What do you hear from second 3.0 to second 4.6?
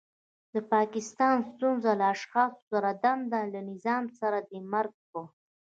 نده له نظام سره دی.